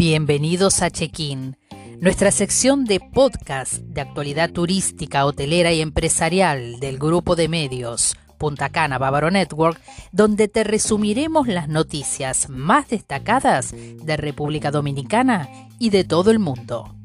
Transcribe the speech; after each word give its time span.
Bienvenidos 0.00 0.80
a 0.82 0.90
Check-in, 0.90 1.56
nuestra 2.00 2.30
sección 2.30 2.84
de 2.84 3.00
podcast 3.00 3.74
de 3.74 4.00
actualidad 4.00 4.50
turística, 4.50 5.26
hotelera 5.26 5.72
y 5.72 5.82
empresarial 5.82 6.80
del 6.80 6.98
grupo 6.98 7.36
de 7.36 7.48
medios 7.48 8.16
Punta 8.38 8.70
Cana 8.70 8.96
Bávaro 8.96 9.30
Network, 9.30 9.78
donde 10.10 10.48
te 10.48 10.64
resumiremos 10.64 11.46
las 11.46 11.68
noticias 11.68 12.48
más 12.48 12.88
destacadas 12.88 13.72
de 13.72 14.16
República 14.16 14.70
Dominicana 14.70 15.50
y 15.78 15.90
de 15.90 16.04
todo 16.04 16.30
el 16.30 16.38
mundo. 16.38 16.96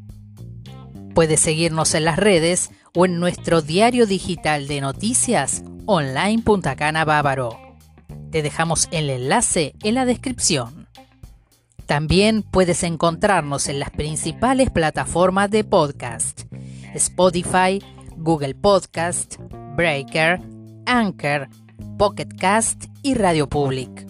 Puedes 1.13 1.41
seguirnos 1.41 1.93
en 1.93 2.05
las 2.05 2.17
redes 2.17 2.71
o 2.93 3.05
en 3.05 3.19
nuestro 3.19 3.61
diario 3.61 4.05
digital 4.07 4.67
de 4.67 4.79
noticias 4.79 5.63
online 5.85 6.41
Punta 6.41 6.77
Cana 6.77 7.03
Bávaro. 7.03 7.64
Te 8.35 8.41
dejamos 8.41 8.89
el 8.91 9.09
enlace 9.09 9.75
en 9.81 9.95
la 9.95 10.03
descripción. 10.03 10.89
También 11.85 12.43
puedes 12.43 12.83
encontrarnos 12.83 13.69
en 13.69 13.79
las 13.79 13.91
principales 13.91 14.69
plataformas 14.71 15.49
de 15.49 15.63
podcast: 15.63 16.41
Spotify, 16.93 17.81
Google 18.17 18.53
Podcast, 18.53 19.37
Breaker, 19.77 20.41
Anchor, 20.85 21.47
Pocket 21.97 22.27
Cast 22.37 22.87
y 23.03 23.13
Radio 23.13 23.47
Public. 23.47 24.05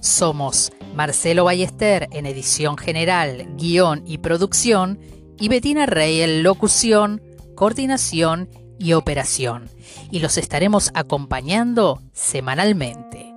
Somos 0.00 0.72
Marcelo 0.94 1.44
Ballester 1.44 2.08
en 2.12 2.24
edición 2.24 2.78
general, 2.78 3.46
guion 3.58 4.02
y 4.06 4.16
producción 4.16 4.98
y 5.38 5.50
Betina 5.50 5.84
Rey 5.84 6.22
en 6.22 6.42
locución, 6.42 7.20
coordinación 7.54 8.48
y 8.48 8.65
operación. 8.92 9.68
Y 10.10 10.20
los 10.20 10.38
estaremos 10.38 10.90
acompañando 10.94 12.02
semanalmente. 12.12 13.34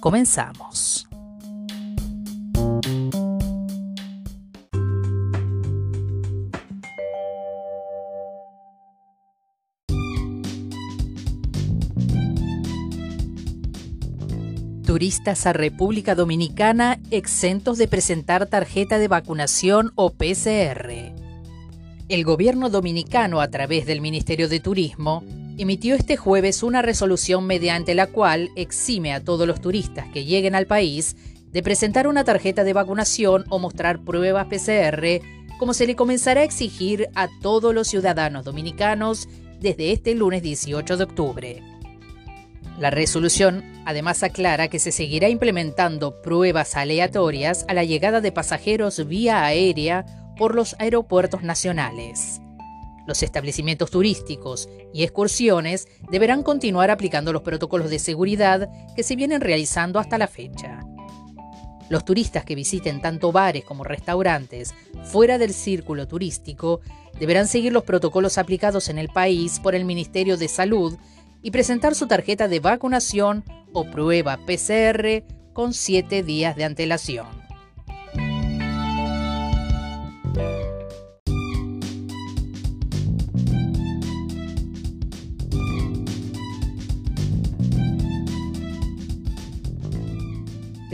Comenzamos. 0.00 1.08
turistas 14.98 15.46
a 15.46 15.52
República 15.52 16.14
Dominicana 16.14 16.98
exentos 17.10 17.76
de 17.76 17.88
presentar 17.88 18.46
tarjeta 18.46 18.98
de 18.98 19.06
vacunación 19.06 19.92
o 19.96 20.08
PCR. 20.08 21.27
El 22.08 22.24
gobierno 22.24 22.70
dominicano, 22.70 23.42
a 23.42 23.50
través 23.50 23.84
del 23.84 24.00
Ministerio 24.00 24.48
de 24.48 24.60
Turismo, 24.60 25.22
emitió 25.58 25.94
este 25.94 26.16
jueves 26.16 26.62
una 26.62 26.80
resolución 26.80 27.46
mediante 27.46 27.94
la 27.94 28.06
cual 28.06 28.48
exime 28.56 29.12
a 29.12 29.22
todos 29.22 29.46
los 29.46 29.60
turistas 29.60 30.06
que 30.08 30.24
lleguen 30.24 30.54
al 30.54 30.66
país 30.66 31.16
de 31.52 31.62
presentar 31.62 32.08
una 32.08 32.24
tarjeta 32.24 32.64
de 32.64 32.72
vacunación 32.72 33.44
o 33.50 33.58
mostrar 33.58 33.98
pruebas 33.98 34.46
PCR, 34.46 35.20
como 35.58 35.74
se 35.74 35.86
le 35.86 35.96
comenzará 35.96 36.40
a 36.40 36.44
exigir 36.44 37.10
a 37.14 37.28
todos 37.42 37.74
los 37.74 37.88
ciudadanos 37.88 38.42
dominicanos 38.42 39.28
desde 39.60 39.92
este 39.92 40.14
lunes 40.14 40.42
18 40.42 40.96
de 40.96 41.04
octubre. 41.04 41.62
La 42.78 42.88
resolución 42.88 43.64
además 43.84 44.22
aclara 44.22 44.68
que 44.68 44.78
se 44.78 44.92
seguirá 44.92 45.28
implementando 45.28 46.22
pruebas 46.22 46.74
aleatorias 46.74 47.66
a 47.68 47.74
la 47.74 47.84
llegada 47.84 48.22
de 48.22 48.32
pasajeros 48.32 49.06
vía 49.06 49.44
aérea 49.44 50.06
por 50.38 50.54
los 50.54 50.76
aeropuertos 50.78 51.42
nacionales. 51.42 52.40
Los 53.06 53.22
establecimientos 53.22 53.90
turísticos 53.90 54.68
y 54.92 55.02
excursiones 55.02 55.88
deberán 56.10 56.42
continuar 56.42 56.90
aplicando 56.90 57.32
los 57.32 57.42
protocolos 57.42 57.90
de 57.90 57.98
seguridad 57.98 58.70
que 58.94 59.02
se 59.02 59.16
vienen 59.16 59.40
realizando 59.40 59.98
hasta 59.98 60.18
la 60.18 60.28
fecha. 60.28 60.80
Los 61.88 62.04
turistas 62.04 62.44
que 62.44 62.54
visiten 62.54 63.00
tanto 63.00 63.32
bares 63.32 63.64
como 63.64 63.82
restaurantes 63.82 64.74
fuera 65.04 65.38
del 65.38 65.54
círculo 65.54 66.06
turístico 66.06 66.80
deberán 67.18 67.48
seguir 67.48 67.72
los 67.72 67.84
protocolos 67.84 68.36
aplicados 68.36 68.90
en 68.90 68.98
el 68.98 69.08
país 69.08 69.58
por 69.58 69.74
el 69.74 69.86
Ministerio 69.86 70.36
de 70.36 70.48
Salud 70.48 70.98
y 71.42 71.50
presentar 71.50 71.94
su 71.94 72.06
tarjeta 72.06 72.46
de 72.46 72.60
vacunación 72.60 73.42
o 73.72 73.84
prueba 73.90 74.38
PCR 74.46 75.24
con 75.54 75.72
7 75.72 76.22
días 76.22 76.56
de 76.56 76.64
antelación. 76.64 77.47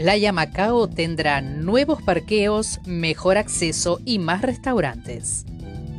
Playa 0.05 0.31
Macao 0.31 0.87
tendrá 0.87 1.41
nuevos 1.41 1.99
parqueos, 1.99 2.79
mejor 2.85 3.39
acceso 3.39 3.99
y 4.05 4.19
más 4.19 4.43
restaurantes. 4.43 5.47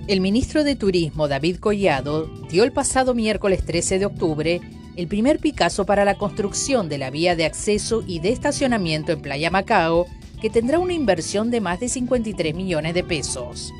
El 0.06 0.20
ministro 0.20 0.62
de 0.62 0.76
Turismo 0.76 1.26
David 1.26 1.56
Collado 1.56 2.28
dio 2.48 2.62
el 2.62 2.70
pasado 2.70 3.14
miércoles 3.14 3.64
13 3.64 3.98
de 3.98 4.06
octubre 4.06 4.60
el 4.94 5.08
primer 5.08 5.40
Picasso 5.40 5.86
para 5.86 6.04
la 6.04 6.14
construcción 6.14 6.88
de 6.88 6.98
la 6.98 7.10
vía 7.10 7.34
de 7.34 7.46
acceso 7.46 8.04
y 8.06 8.20
de 8.20 8.30
estacionamiento 8.30 9.10
en 9.10 9.22
Playa 9.22 9.50
Macao, 9.50 10.06
que 10.40 10.50
tendrá 10.50 10.78
una 10.78 10.92
inversión 10.92 11.50
de 11.50 11.60
más 11.60 11.80
de 11.80 11.88
53 11.88 12.54
millones 12.54 12.94
de 12.94 13.02
pesos. 13.02 13.72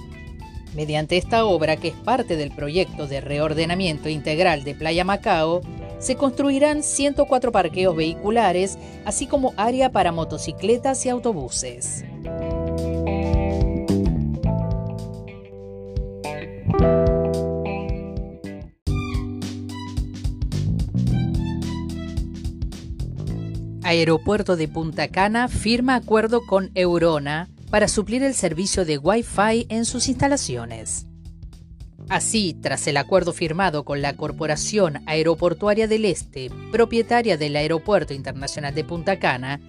Mediante 0.75 1.19
esta 1.19 1.44
obra, 1.44 1.76
que 1.76 1.88
es 1.88 1.94
parte 1.94 2.36
del 2.36 2.50
proyecto 2.50 3.06
de 3.06 3.20
reordenamiento 3.20 4.09
integral 4.09 4.65
de 4.65 4.75
Playa 4.75 5.04
Macao, 5.04 5.60
se 6.06 6.14
construirán 6.14 6.84
104 6.84 7.50
parqueos 7.50 7.96
vehiculares, 7.96 8.78
así 9.04 9.26
como 9.26 9.54
área 9.56 9.90
para 9.90 10.12
motocicletas 10.12 11.04
y 11.04 11.08
autobuses. 11.08 12.04
Aeropuerto 23.82 24.56
de 24.56 24.68
Punta 24.68 25.08
Cana 25.08 25.48
firma 25.48 25.96
acuerdo 25.96 26.46
con 26.46 26.70
Eurona 26.76 27.48
para 27.68 27.88
suplir 27.88 28.22
el 28.22 28.34
servicio 28.34 28.84
de 28.84 28.98
Wi-Fi 28.98 29.66
en 29.70 29.84
sus 29.84 30.06
instalaciones. 30.08 31.08
Así, 32.08 32.54
tras 32.54 32.86
el 32.86 32.98
acuerdo 32.98 33.32
firmado 33.32 33.84
con 33.84 34.00
la 34.00 34.16
Corporación 34.16 35.02
Aeroportuaria 35.06 35.88
del 35.88 36.04
Este, 36.04 36.50
propietaria 36.70 37.36
del 37.36 37.56
Aeropuerto 37.56 38.14
Internacional 38.14 38.74
de 38.74 38.84
Punta 38.84 39.18
Cana, 39.18 39.60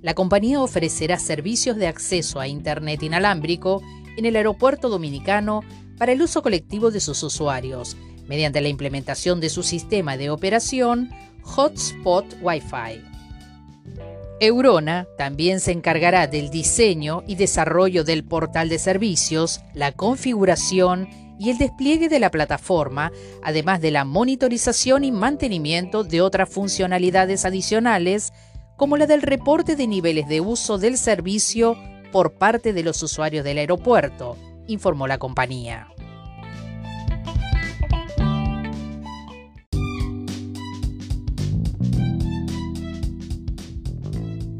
la 0.00 0.14
compañía 0.14 0.62
ofrecerá 0.62 1.18
servicios 1.18 1.76
de 1.76 1.86
acceso 1.86 2.40
a 2.40 2.48
Internet 2.48 3.02
inalámbrico 3.02 3.82
en 4.16 4.24
el 4.24 4.36
aeropuerto 4.36 4.88
dominicano 4.88 5.60
para 5.98 6.12
el 6.12 6.22
uso 6.22 6.42
colectivo 6.42 6.90
de 6.90 7.00
sus 7.00 7.22
usuarios, 7.22 7.96
mediante 8.26 8.62
la 8.62 8.68
implementación 8.68 9.40
de 9.40 9.50
su 9.50 9.62
sistema 9.62 10.16
de 10.16 10.30
operación 10.30 11.10
Hotspot 11.42 12.38
Wi-Fi. 12.40 13.02
Eurona 14.40 15.06
también 15.18 15.60
se 15.60 15.72
encargará 15.72 16.26
del 16.26 16.50
diseño 16.50 17.22
y 17.28 17.36
desarrollo 17.36 18.02
del 18.02 18.24
portal 18.24 18.68
de 18.68 18.78
servicios, 18.78 19.60
la 19.74 19.92
configuración 19.92 21.08
y 21.42 21.50
el 21.50 21.58
despliegue 21.58 22.08
de 22.08 22.20
la 22.20 22.30
plataforma, 22.30 23.10
además 23.42 23.80
de 23.80 23.90
la 23.90 24.04
monitorización 24.04 25.02
y 25.02 25.10
mantenimiento 25.10 26.04
de 26.04 26.20
otras 26.20 26.48
funcionalidades 26.48 27.44
adicionales, 27.44 28.32
como 28.76 28.96
la 28.96 29.08
del 29.08 29.22
reporte 29.22 29.74
de 29.74 29.88
niveles 29.88 30.28
de 30.28 30.40
uso 30.40 30.78
del 30.78 30.96
servicio 30.96 31.76
por 32.12 32.34
parte 32.34 32.72
de 32.72 32.84
los 32.84 33.02
usuarios 33.02 33.44
del 33.44 33.58
aeropuerto, 33.58 34.36
informó 34.68 35.08
la 35.08 35.18
compañía. 35.18 35.88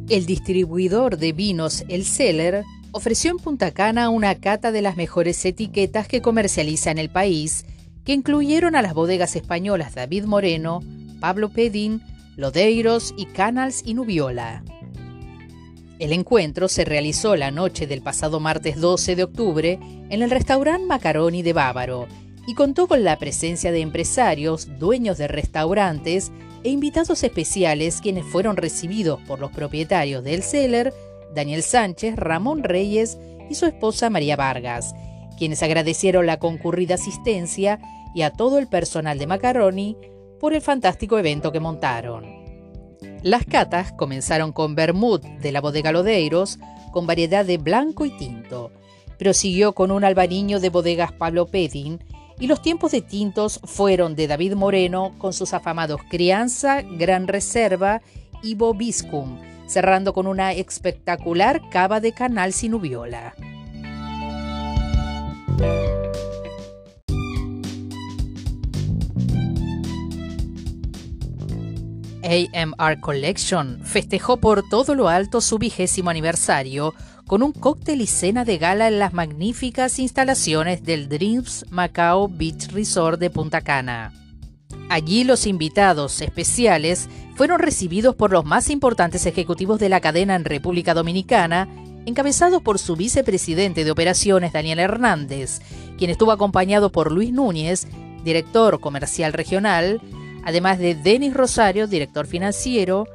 El 0.08 0.26
distribuidor 0.26 1.16
de 1.16 1.32
vinos 1.32 1.84
El 1.88 2.04
Celler 2.04 2.64
ofreció 2.92 3.30
en 3.30 3.38
Punta 3.38 3.72
Cana 3.72 4.10
una 4.10 4.34
cata 4.34 4.70
de 4.70 4.82
las 4.82 4.96
mejores 4.96 5.42
etiquetas 5.44 6.06
que 6.06 6.20
comercializa 6.20 6.90
en 6.90 6.98
el 6.98 7.10
país, 7.10 7.64
que 8.04 8.12
incluyeron 8.12 8.76
a 8.76 8.82
las 8.82 8.94
bodegas 8.94 9.34
españolas 9.34 9.94
David 9.94 10.24
Moreno, 10.24 10.80
Pablo 11.18 11.48
Pedín, 11.48 12.02
Lodeiros 12.36 13.14
y 13.16 13.26
Canals 13.26 13.82
y 13.84 13.94
Nubiola. 13.94 14.62
El 15.98 16.12
encuentro 16.12 16.68
se 16.68 16.84
realizó 16.84 17.36
la 17.36 17.50
noche 17.50 17.86
del 17.86 18.02
pasado 18.02 18.40
martes 18.40 18.80
12 18.80 19.16
de 19.16 19.22
octubre 19.22 19.78
en 20.10 20.22
el 20.22 20.30
restaurante 20.30 20.86
Macaroni 20.86 21.42
de 21.42 21.52
Bávaro 21.52 22.08
y 22.46 22.54
contó 22.54 22.88
con 22.88 23.04
la 23.04 23.18
presencia 23.18 23.72
de 23.72 23.80
empresarios, 23.80 24.68
dueños 24.78 25.16
de 25.16 25.28
restaurantes 25.28 26.32
e 26.64 26.70
invitados 26.70 27.22
especiales 27.22 28.00
quienes 28.02 28.24
fueron 28.26 28.56
recibidos 28.56 29.20
por 29.22 29.38
los 29.38 29.52
propietarios 29.52 30.24
del 30.24 30.42
Celler, 30.42 30.92
Daniel 31.34 31.62
Sánchez, 31.62 32.16
Ramón 32.16 32.62
Reyes 32.62 33.18
y 33.48 33.54
su 33.54 33.66
esposa 33.66 34.10
María 34.10 34.36
Vargas, 34.36 34.94
quienes 35.38 35.62
agradecieron 35.62 36.26
la 36.26 36.38
concurrida 36.38 36.94
asistencia 36.94 37.80
y 38.14 38.22
a 38.22 38.30
todo 38.30 38.58
el 38.58 38.68
personal 38.68 39.18
de 39.18 39.26
Macaroni 39.26 39.96
por 40.40 40.54
el 40.54 40.60
fantástico 40.60 41.18
evento 41.18 41.52
que 41.52 41.60
montaron. 41.60 42.42
Las 43.22 43.44
catas 43.44 43.92
comenzaron 43.92 44.52
con 44.52 44.74
vermut 44.74 45.22
de 45.24 45.52
la 45.52 45.60
bodega 45.60 45.92
Lodeiros, 45.92 46.58
con 46.90 47.06
variedad 47.06 47.44
de 47.44 47.58
blanco 47.58 48.04
y 48.04 48.10
tinto, 48.10 48.72
pero 49.18 49.32
siguió 49.32 49.72
con 49.72 49.90
un 49.90 50.04
albariño 50.04 50.60
de 50.60 50.68
bodegas 50.68 51.12
Pablo 51.12 51.46
Pedin, 51.46 52.02
y 52.38 52.48
los 52.48 52.60
tiempos 52.60 52.90
de 52.90 53.02
tintos 53.02 53.60
fueron 53.64 54.16
de 54.16 54.26
David 54.26 54.54
Moreno 54.54 55.14
con 55.18 55.32
sus 55.32 55.54
afamados 55.54 56.00
Crianza, 56.10 56.82
Gran 56.82 57.28
Reserva 57.28 58.02
y 58.42 58.56
Bobiscum, 58.56 59.38
cerrando 59.72 60.12
con 60.12 60.26
una 60.26 60.52
espectacular 60.52 61.62
cava 61.70 62.00
de 62.00 62.12
canal 62.12 62.52
sin 62.52 62.74
uviola. 62.74 63.34
AMR 72.22 73.00
Collection 73.00 73.80
festejó 73.82 74.36
por 74.36 74.62
todo 74.68 74.94
lo 74.94 75.08
alto 75.08 75.40
su 75.40 75.58
vigésimo 75.58 76.10
aniversario 76.10 76.94
con 77.26 77.42
un 77.42 77.52
cóctel 77.52 78.00
y 78.00 78.06
cena 78.06 78.44
de 78.44 78.58
gala 78.58 78.88
en 78.88 78.98
las 78.98 79.12
magníficas 79.12 79.98
instalaciones 79.98 80.82
del 80.84 81.08
Dreams 81.08 81.66
Macao 81.70 82.28
Beach 82.28 82.70
Resort 82.72 83.18
de 83.18 83.30
Punta 83.30 83.60
Cana. 83.60 84.21
Allí 84.92 85.24
los 85.24 85.46
invitados 85.46 86.20
especiales 86.20 87.08
fueron 87.34 87.60
recibidos 87.60 88.14
por 88.14 88.30
los 88.30 88.44
más 88.44 88.68
importantes 88.68 89.24
ejecutivos 89.24 89.80
de 89.80 89.88
la 89.88 90.02
cadena 90.02 90.34
en 90.34 90.44
República 90.44 90.92
Dominicana, 90.92 91.66
encabezados 92.04 92.60
por 92.60 92.78
su 92.78 92.94
vicepresidente 92.94 93.84
de 93.84 93.90
operaciones 93.90 94.52
Daniel 94.52 94.80
Hernández, 94.80 95.62
quien 95.96 96.10
estuvo 96.10 96.30
acompañado 96.30 96.92
por 96.92 97.10
Luis 97.10 97.32
Núñez, 97.32 97.86
director 98.22 98.80
comercial 98.80 99.32
regional, 99.32 100.02
además 100.44 100.78
de 100.78 100.94
Denis 100.94 101.32
Rosario, 101.32 101.86
director 101.86 102.26
financiero, 102.26 103.06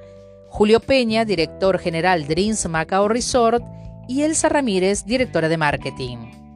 Julio 0.50 0.80
Peña, 0.80 1.26
director 1.26 1.78
general 1.78 2.26
Dreams 2.26 2.68
Macao 2.68 3.08
Resort, 3.08 3.64
y 4.08 4.24
Elsa 4.24 4.50
Ramírez, 4.50 5.06
directora 5.06 5.48
de 5.48 5.58
marketing. 5.58 6.47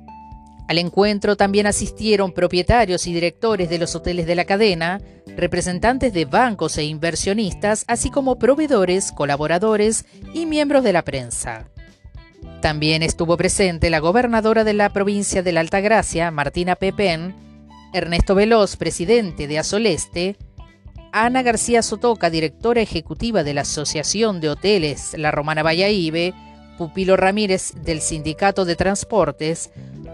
Al 0.71 0.77
encuentro 0.77 1.35
también 1.35 1.67
asistieron 1.67 2.31
propietarios 2.31 3.05
y 3.05 3.11
directores 3.11 3.69
de 3.69 3.77
los 3.77 3.93
hoteles 3.93 4.25
de 4.25 4.35
la 4.35 4.45
cadena, 4.45 5.01
representantes 5.35 6.13
de 6.13 6.23
bancos 6.23 6.77
e 6.77 6.85
inversionistas, 6.85 7.83
así 7.89 8.09
como 8.09 8.39
proveedores, 8.39 9.11
colaboradores 9.11 10.05
y 10.33 10.45
miembros 10.45 10.85
de 10.85 10.93
la 10.93 11.01
prensa. 11.01 11.67
También 12.61 13.03
estuvo 13.03 13.35
presente 13.35 13.89
la 13.89 13.99
gobernadora 13.99 14.63
de 14.63 14.71
la 14.71 14.93
provincia 14.93 15.43
de 15.43 15.51
la 15.51 15.59
Altagracia, 15.59 16.31
Martina 16.31 16.77
Pepén, 16.77 17.35
Ernesto 17.91 18.33
Veloz, 18.33 18.77
presidente 18.77 19.47
de 19.47 19.59
Azoleste, 19.59 20.37
Ana 21.11 21.41
García 21.41 21.81
Sotoca, 21.81 22.29
directora 22.29 22.79
ejecutiva 22.79 23.43
de 23.43 23.53
la 23.53 23.63
Asociación 23.63 24.39
de 24.39 24.47
Hoteles 24.47 25.15
La 25.17 25.31
Romana 25.31 25.63
Valladolid, 25.63 26.33
Pupilo 26.81 27.15
Ramírez 27.15 27.73
del 27.83 28.01
Sindicato 28.01 28.65
de 28.65 28.75
Transportes, 28.75 29.69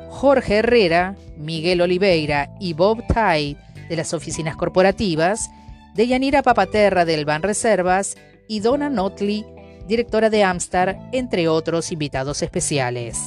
Jorge 0.09 0.57
Herrera, 0.57 1.15
Miguel 1.37 1.79
Oliveira 1.79 2.49
y 2.59 2.73
Bob 2.73 3.07
Tai 3.07 3.55
de 3.87 3.95
las 3.95 4.13
oficinas 4.13 4.57
corporativas, 4.57 5.49
Deyanira 5.95 6.43
Papaterra 6.43 7.05
del 7.05 7.23
Ban 7.23 7.41
Reservas 7.41 8.17
y 8.49 8.59
Donna 8.59 8.89
Notley, 8.89 9.45
directora 9.87 10.29
de 10.29 10.43
Amstar, 10.43 10.99
entre 11.13 11.47
otros 11.47 11.93
invitados 11.93 12.41
especiales. 12.41 13.17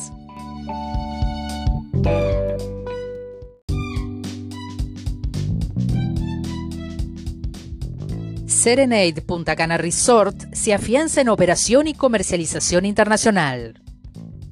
Serenade 8.60 9.22
Punta 9.22 9.56
Cana 9.56 9.78
Resort 9.78 10.52
se 10.52 10.74
afianza 10.74 11.22
en 11.22 11.30
operación 11.30 11.88
y 11.88 11.94
comercialización 11.94 12.84
internacional. 12.84 13.80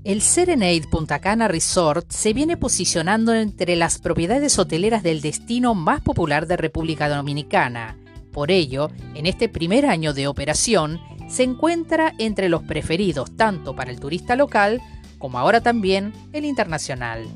El 0.02 0.22
Serenade 0.22 0.88
Punta 0.90 1.18
Cana 1.18 1.46
Resort 1.46 2.10
se 2.10 2.32
viene 2.32 2.56
posicionando 2.56 3.34
entre 3.34 3.76
las 3.76 3.98
propiedades 3.98 4.58
hoteleras 4.58 5.02
del 5.02 5.20
destino 5.20 5.74
más 5.74 6.00
popular 6.00 6.46
de 6.46 6.56
República 6.56 7.10
Dominicana. 7.10 7.98
Por 8.32 8.50
ello, 8.50 8.88
en 9.14 9.26
este 9.26 9.50
primer 9.50 9.84
año 9.84 10.14
de 10.14 10.26
operación, 10.26 10.98
se 11.28 11.42
encuentra 11.42 12.14
entre 12.18 12.48
los 12.48 12.62
preferidos 12.62 13.36
tanto 13.36 13.76
para 13.76 13.90
el 13.90 14.00
turista 14.00 14.36
local 14.36 14.80
como 15.18 15.38
ahora 15.38 15.60
también 15.60 16.14
el 16.32 16.46
internacional. 16.46 17.26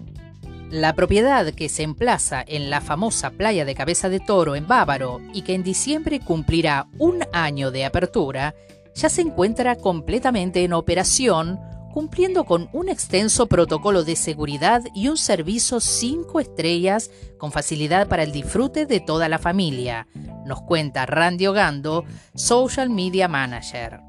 La 0.72 0.94
propiedad 0.94 1.52
que 1.52 1.68
se 1.68 1.82
emplaza 1.82 2.42
en 2.48 2.70
la 2.70 2.80
famosa 2.80 3.32
playa 3.32 3.66
de 3.66 3.74
Cabeza 3.74 4.08
de 4.08 4.20
Toro 4.20 4.56
en 4.56 4.66
Bávaro 4.66 5.20
y 5.34 5.42
que 5.42 5.52
en 5.52 5.62
diciembre 5.62 6.18
cumplirá 6.18 6.88
un 6.98 7.22
año 7.34 7.70
de 7.70 7.84
apertura, 7.84 8.54
ya 8.94 9.10
se 9.10 9.20
encuentra 9.20 9.76
completamente 9.76 10.64
en 10.64 10.72
operación, 10.72 11.60
cumpliendo 11.92 12.44
con 12.44 12.70
un 12.72 12.88
extenso 12.88 13.48
protocolo 13.48 14.02
de 14.02 14.16
seguridad 14.16 14.82
y 14.94 15.08
un 15.08 15.18
servicio 15.18 15.78
5 15.78 16.40
estrellas 16.40 17.10
con 17.36 17.52
facilidad 17.52 18.08
para 18.08 18.22
el 18.22 18.32
disfrute 18.32 18.86
de 18.86 19.00
toda 19.00 19.28
la 19.28 19.38
familia, 19.38 20.08
nos 20.46 20.62
cuenta 20.62 21.04
Randy 21.04 21.48
Ogando, 21.48 22.06
Social 22.34 22.88
Media 22.88 23.28
Manager. 23.28 24.00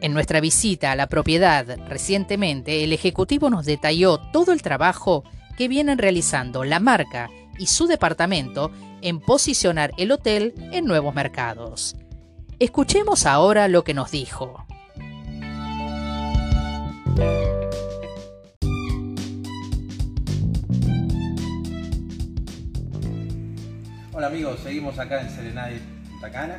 En 0.00 0.12
nuestra 0.12 0.40
visita 0.40 0.90
a 0.90 0.96
la 0.96 1.06
propiedad 1.06 1.64
recientemente, 1.86 2.82
el 2.82 2.92
ejecutivo 2.92 3.48
nos 3.48 3.64
detalló 3.64 4.18
todo 4.32 4.50
el 4.50 4.60
trabajo 4.60 5.22
que 5.62 5.68
vienen 5.68 5.96
realizando 5.96 6.64
la 6.64 6.80
marca 6.80 7.30
y 7.56 7.68
su 7.68 7.86
departamento 7.86 8.72
en 9.00 9.20
posicionar 9.20 9.92
el 9.96 10.10
hotel 10.10 10.54
en 10.72 10.86
nuevos 10.86 11.14
mercados. 11.14 11.94
Escuchemos 12.58 13.26
ahora 13.26 13.68
lo 13.68 13.84
que 13.84 13.94
nos 13.94 14.10
dijo. 14.10 14.66
Hola 24.12 24.26
amigos, 24.26 24.58
seguimos 24.64 24.98
acá 24.98 25.20
en 25.20 25.30
Serenade 25.30 25.80
Punta 26.10 26.32
Cana. 26.32 26.58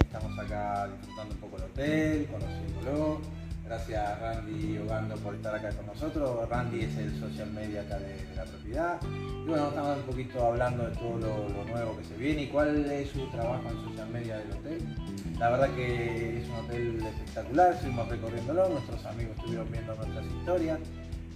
Estamos 0.00 0.38
acá 0.38 0.88
disfrutando 0.88 1.34
un 1.34 1.40
poco 1.42 1.56
el 1.58 1.64
hotel, 1.64 2.26
conociéndolo 2.32 3.20
Gracias 3.70 4.20
Randy 4.20 4.78
Ogando 4.78 5.14
por 5.18 5.32
estar 5.32 5.54
acá 5.54 5.70
con 5.70 5.86
nosotros. 5.86 6.48
Randy 6.48 6.80
es 6.80 6.96
el 6.96 7.20
social 7.20 7.52
media 7.52 7.82
acá 7.82 8.00
de, 8.00 8.16
la 8.34 8.42
propiedad. 8.42 9.00
Y 9.00 9.48
bueno, 9.48 9.68
estamos 9.68 9.98
un 9.98 10.02
poquito 10.02 10.44
hablando 10.44 10.88
de 10.88 10.96
todo 10.96 11.18
lo, 11.18 11.64
nuevo 11.66 11.96
que 11.96 12.02
se 12.02 12.16
viene 12.16 12.42
y 12.42 12.46
cuál 12.48 12.84
es 12.90 13.10
su 13.10 13.24
trabajo 13.28 13.62
en 13.70 13.90
social 13.90 14.08
media 14.08 14.38
del 14.38 14.50
hotel. 14.50 14.96
La 15.38 15.50
verdad 15.50 15.70
que 15.76 16.38
es 16.38 16.48
un 16.48 16.56
hotel 16.56 17.06
espectacular, 17.06 17.72
estuvimos 17.74 18.08
recorriéndolo, 18.08 18.68
nuestros 18.70 19.06
amigos 19.06 19.36
estuvieron 19.38 19.70
viendo 19.70 19.94
nuestras 19.94 20.26
historias. 20.26 20.80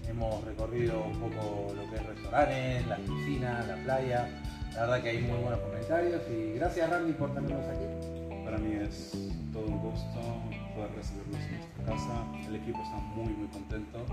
Hemos 0.09 0.45
recorrido 0.45 1.05
un 1.05 1.21
poco 1.21 1.73
lo 1.73 1.89
que 1.89 1.97
es 1.99 2.05
restaurantes, 2.05 2.87
las 2.89 2.99
piscinas, 2.99 3.69
la 3.69 3.77
playa. 3.85 4.29
La 4.75 4.81
verdad 4.81 5.03
que 5.05 5.09
hay 5.11 5.19
muy 5.23 5.39
buenos 5.39 5.61
comentarios 5.61 6.21
y 6.29 6.59
gracias 6.59 6.91
Randy 6.91 7.13
por 7.13 7.33
tenernos 7.33 7.65
aquí. 7.69 8.45
Para 8.45 8.59
mí 8.59 8.75
es 8.75 9.13
todo 9.53 9.67
un 9.67 9.79
gusto 9.79 10.64
poder 10.75 10.91
recibirlos 10.95 11.41
en 11.41 11.59
nuestra 11.59 11.85
casa. 11.85 12.27
El 12.47 12.57
equipo 12.57 12.83
está 12.83 12.97
muy, 13.15 13.33
muy 13.33 13.49
contento 13.49 14.05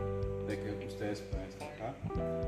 de 0.48 0.60
que 0.60 0.86
ustedes 0.88 1.22
puedan 1.22 1.48
estar 1.48 1.68
acá. 1.74 1.94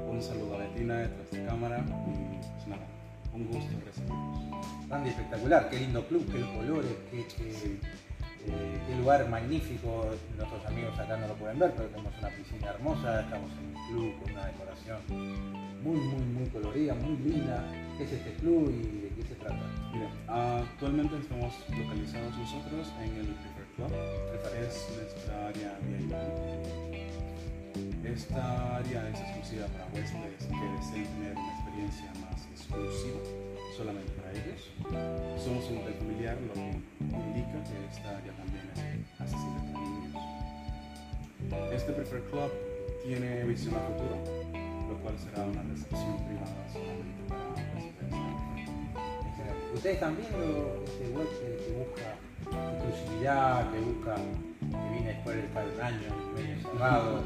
Un 0.07 0.21
saludo 0.21 0.55
a 0.55 0.57
Betina 0.59 0.97
detrás 0.99 1.31
de 1.31 1.45
cámara 1.45 1.79
y 1.79 2.37
pues 2.53 2.67
nada, 2.67 2.85
un 3.33 3.47
gusto 3.47 3.73
recibirlos. 3.85 4.89
Randy, 4.89 5.09
espectacular, 5.09 5.69
qué 5.69 5.79
lindo 5.79 6.05
club, 6.07 6.25
qué 6.31 6.41
colores, 6.41 6.91
qué, 7.09 7.19
eh, 7.19 8.81
qué, 8.87 8.95
lugar 8.95 9.27
magnífico. 9.29 10.05
Nuestros 10.37 10.65
amigos 10.65 10.97
acá 10.99 11.17
no 11.17 11.27
lo 11.27 11.33
pueden 11.35 11.57
ver, 11.57 11.73
pero 11.75 11.89
tenemos 11.89 12.13
una 12.19 12.29
piscina 12.29 12.69
hermosa, 12.69 13.21
estamos 13.21 13.51
en 13.53 13.75
un 13.75 13.87
club 13.87 14.21
con 14.21 14.31
una 14.31 14.45
decoración 14.45 14.99
muy, 15.83 15.99
muy, 15.99 16.25
muy 16.25 16.49
colorida, 16.49 16.93
muy 16.95 17.17
linda. 17.17 17.63
¿Qué 17.97 18.03
es 18.05 18.11
este 18.11 18.33
club 18.35 18.69
y 18.69 19.01
de 19.01 19.09
qué 19.15 19.23
se 19.23 19.35
trata? 19.35 19.61
Mira, 19.91 20.09
actualmente 20.27 21.17
estamos 21.17 21.53
localizados 21.69 22.37
nosotros 22.37 22.91
en 23.01 23.15
el 23.17 23.52
es 23.77 24.87
nuestra 24.95 25.47
área 25.47 25.79
VIP. 25.81 26.13
Esta 28.05 28.77
área 28.77 29.09
es 29.09 29.19
exclusiva 29.19 29.65
para 29.67 29.85
huéspedes 29.85 30.45
que 30.45 30.65
deseen 30.77 31.07
tener 31.07 31.35
una 31.35 31.53
experiencia 31.55 32.13
más 32.21 32.45
exclusiva 32.51 33.19
solamente 33.75 34.11
para 34.13 34.31
ellos. 34.31 34.71
Somos 35.43 35.65
un 35.71 35.77
hotel 35.79 35.95
familiar, 35.95 36.37
lo 36.41 36.53
que 36.53 36.77
indica 36.99 37.63
que 37.63 37.85
esta 37.89 38.17
área 38.17 38.33
también 38.33 38.69
es 38.73 38.79
accesible 39.19 39.59
para 39.73 39.85
niños. 39.85 40.13
Este 41.73 41.93
Prefer 41.93 42.21
Club 42.29 42.51
tiene 43.03 43.43
visión 43.45 43.75
a 43.75 43.79
futuro, 43.79 44.21
lo 44.89 44.97
cual 45.01 45.17
será 45.17 45.43
una 45.45 45.63
recepción 45.63 46.17
privada 46.27 46.67
solamente 46.71 47.23
para 47.27 47.43
huéspedes. 47.73 48.13
Ustedes 49.73 49.95
están 49.95 50.15
viendo 50.15 50.83
este 50.85 51.09
web 51.09 51.27
que 51.39 51.73
busca 51.73 52.17
exclusividad, 52.51 53.71
que 53.71 53.79
busca, 53.79 54.15
que 54.15 54.93
viene 54.93 55.13
después 55.13 55.35
de 55.37 55.43
estar 55.43 55.65
un 55.65 55.81
año 55.81 56.33
medio 56.35 56.61
cerrado, 56.61 57.23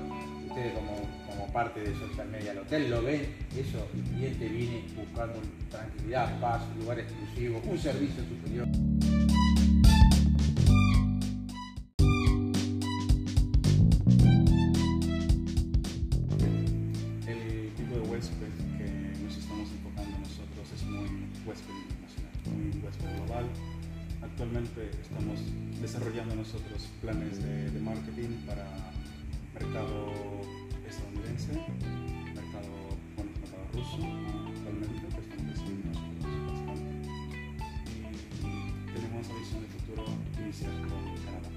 ustedes 0.48 0.74
como, 0.74 0.96
como 1.28 1.54
parte 1.54 1.82
de 1.82 1.94
social 1.96 2.28
media 2.30 2.54
del 2.54 2.60
hotel 2.60 2.90
lo 2.90 3.02
ven, 3.04 3.36
eso, 3.56 3.88
el 3.96 4.04
cliente 4.04 4.48
viene 4.48 4.86
buscando 4.96 5.40
tranquilidad, 5.70 6.40
paz, 6.40 6.62
un 6.74 6.82
lugar 6.82 7.00
exclusivo, 7.00 7.62
un 7.66 7.78
servicio 7.78 8.24
superior. 8.24 8.68
Planes 27.08 27.42
de, 27.42 27.72
de 27.72 27.80
marketing 27.80 28.36
para 28.46 28.66
mercado 29.54 30.12
estadounidense, 30.86 31.54
mercado, 32.36 32.74
bueno, 33.16 33.32
mercado 33.40 33.64
ruso, 33.72 33.98
actualmente 34.52 35.00
que 35.00 35.46
creciendo 35.46 35.88
bastante. 35.88 36.84
Y 38.44 38.92
tenemos 38.92 39.24
la 39.30 39.36
visión 39.40 39.62
de 39.62 39.68
futuro 39.70 40.04
iniciar 40.38 40.72
con 40.82 41.00
Canadá. 41.24 41.50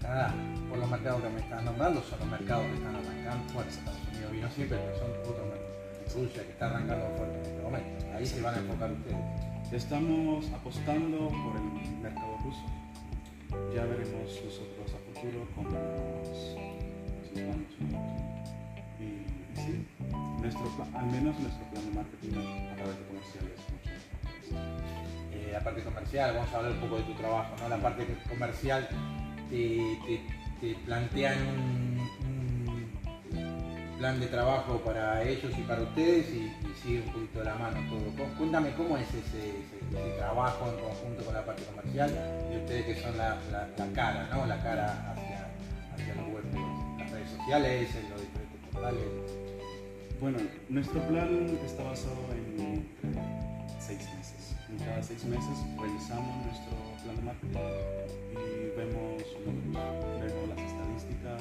Canadá, 0.00 0.34
por 0.68 0.78
los 0.78 0.88
mercados 0.88 1.22
que 1.22 1.28
me 1.30 1.40
estás 1.40 1.64
nombrando, 1.64 2.02
son 2.04 2.18
los 2.20 2.28
mercados 2.28 2.66
que 2.66 2.74
están 2.74 2.94
arrancando. 2.94 3.54
Bueno, 3.54 3.70
Estados 3.70 4.00
Unidos 4.12 4.32
vino 4.32 4.50
siempre, 4.52 4.78
pero 4.78 4.98
son 4.98 5.10
otros 5.32 5.46
mercados. 5.50 6.14
Rusia 6.14 6.42
que 6.44 6.52
está 6.52 6.66
arrancando 6.66 7.06
fuerte 7.16 7.38
en 7.38 7.44
este 7.44 7.60
momento. 7.60 8.06
Ahí 8.14 8.24
se 8.24 8.40
van 8.40 8.54
a 8.54 8.58
enfocar 8.58 8.92
ustedes. 8.92 9.72
Estamos 9.72 10.48
apostando 10.52 11.26
por 11.42 11.56
el 11.56 11.98
mercado 12.00 12.38
ruso. 12.44 12.83
Ya 13.74 13.84
veremos 13.84 14.40
nosotros 14.44 14.94
a 14.94 14.98
futuro 15.12 15.46
cómo 15.54 15.70
nos. 15.70 16.56
Y, 19.00 19.02
y 19.04 19.56
sí, 19.56 19.86
nuestro 20.40 20.64
al 20.94 21.06
menos 21.06 21.38
nuestro 21.40 21.64
plan 21.70 21.84
de 21.84 21.90
marketing 21.94 22.32
a 22.72 22.76
través 22.76 22.96
de 22.98 23.04
comerciales. 23.06 23.60
Eh, 25.32 25.50
la 25.52 25.60
parte 25.60 25.82
comercial, 25.82 26.34
vamos 26.36 26.52
a 26.52 26.56
hablar 26.58 26.72
un 26.72 26.78
poco 26.80 26.96
de 26.98 27.02
tu 27.04 27.14
trabajo, 27.14 27.54
¿no? 27.60 27.68
La 27.68 27.78
parte 27.78 28.06
comercial 28.28 28.88
te, 29.50 29.98
te- 30.06 30.22
te 30.60 30.74
plantean 30.84 31.36
plan 34.04 34.20
de 34.20 34.26
trabajo 34.26 34.76
para 34.84 35.22
ellos 35.22 35.50
y 35.58 35.62
para 35.62 35.80
ustedes 35.80 36.28
y, 36.28 36.40
y 36.40 36.74
sigue 36.82 37.00
un 37.06 37.10
poquito 37.14 37.38
de 37.38 37.44
la 37.46 37.54
mano 37.54 37.78
todo. 37.88 38.04
Cu- 38.18 38.36
Cuéntame 38.36 38.74
cómo 38.74 38.98
es 38.98 39.08
ese, 39.08 39.48
ese- 39.48 39.80
ese 39.98 40.18
trabajo 40.18 40.68
en 40.68 40.76
conjunto 40.84 41.24
con 41.24 41.32
la 41.32 41.42
parte 41.42 41.62
comercial 41.64 42.10
y 42.52 42.56
ustedes 42.58 42.84
que 42.84 43.02
son 43.02 43.16
la, 43.16 43.38
la- 43.50 43.66
la 43.78 43.92
cara, 43.94 44.28
¿no? 44.30 44.44
La 44.44 44.62
cara 44.62 44.84
hacia, 45.10 45.48
hacia 45.94 46.14
los 46.16 46.34
web, 46.34 46.44
las 46.98 47.10
redes 47.12 47.30
sociales, 47.30 47.88
en 47.96 48.10
los 48.10 48.20
diferentes 48.20 48.60
portales. 48.70 49.04
Bueno, 50.20 50.38
nuestro 50.68 51.00
plan 51.08 51.58
está 51.64 51.82
basado 51.84 52.20
en 52.36 52.86
seis 53.80 54.06
meses. 54.18 54.54
En 54.68 54.84
cada 54.84 55.02
seis 55.02 55.24
meses 55.24 55.56
revisamos 55.80 56.44
nuestro 56.44 56.76
plan 57.04 57.16
de 57.16 57.22
marketing 57.22 57.58
y 58.36 58.76
vemos 58.76 59.22
vemos 60.20 60.48
las 60.50 60.60
estadísticas, 60.60 61.40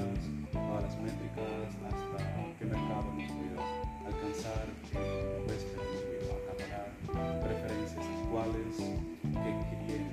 las 0.84 1.00
métricas, 1.00 1.72
hasta 1.88 2.20
qué 2.60 2.66
mercado 2.66 3.08
hemos 3.16 3.32
podido 3.32 3.60
alcanzar, 4.06 4.68
qué 4.92 5.00
pues, 5.48 5.64
hemos 5.64 6.04
podido 6.04 6.28
acaparar, 6.44 6.92
preferencias 7.40 8.04
actuales, 8.04 8.76
qué 9.24 9.78
quieren 9.88 10.12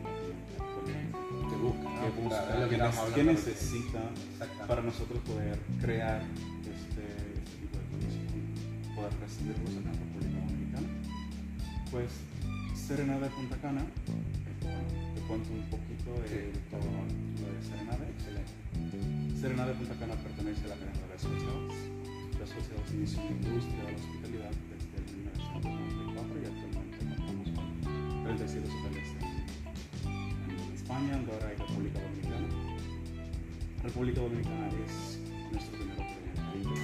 actualmente, 0.62 1.18
Que 1.50 1.56
busca, 1.56 1.82
¿no? 1.82 1.98
qué 2.00 2.10
busca, 2.22 3.08
qué, 3.08 3.14
qué 3.14 3.24
necesita 3.24 4.02
para 4.68 4.82
nosotros 4.82 5.18
poder 5.26 5.58
crear 5.80 6.22
este, 6.62 7.02
este 7.34 7.56
tipo 7.58 7.74
de 7.74 7.86
condición, 7.90 8.94
poder 8.94 9.12
recibirlos 9.18 9.74
en 9.74 9.84
República 9.90 10.38
Dominicana. 10.38 10.88
Pues 11.90 12.10
Serenade 12.78 13.28
Punta 13.30 13.56
Cana, 13.56 13.82
eh, 13.82 14.54
bueno, 14.62 15.14
te 15.14 15.20
cuento 15.22 15.50
un 15.50 15.66
poquito 15.66 16.14
de, 16.30 16.52
de 16.54 16.58
todo 16.70 16.86
lo 16.86 17.58
de 17.58 17.62
Serenade. 17.62 17.89
Serenade 19.40 19.72
Punta 19.72 19.94
Cana 19.96 20.12
pertenece 20.20 20.66
a 20.66 20.68
la 20.68 20.76
cadena 20.76 21.00
de 21.00 21.16
Hotels. 21.16 21.72
Las 22.36 22.50
Hotels 22.52 22.92
inició 22.92 23.24
la 23.24 23.30
industria 23.40 23.84
de 23.84 23.92
la 23.92 23.96
hospitalidad 23.96 24.52
desde 24.68 24.96
el 25.00 25.04
1994 25.16 26.36
y 26.36 26.44
actualmente 26.44 26.96
contamos 27.00 27.48
con 27.56 27.64
37 28.36 28.68
hoteles 28.68 29.08
en, 29.16 30.74
España, 30.76 31.16
Andorra 31.16 31.48
y 31.48 31.56
República 31.56 32.04
Dominicana. 32.04 32.48
República 33.80 34.20
Dominicana 34.20 34.68
es 34.76 35.24
nuestro 35.56 35.72
primer 35.72 35.96
hotel 35.96 36.20
en 36.20 36.36
Caribe. 36.36 36.76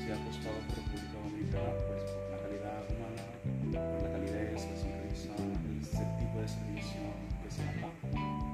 Se 0.00 0.08
ha 0.08 0.16
apostado 0.16 0.56
por 0.64 0.80
República 0.80 1.12
Dominicana 1.12 1.70
pues, 1.92 2.08
por 2.08 2.30
la 2.32 2.40
calidad 2.40 2.80
humana, 2.88 3.24
por 3.68 4.00
la 4.00 4.10
calidez, 4.16 4.56
la 4.64 4.76
sonrisa, 4.80 5.36
el 5.36 6.10
tipo 6.24 6.40
de 6.40 6.48
servicio 6.48 7.04
que 7.44 7.50
se 7.52 7.60
da 7.68 7.84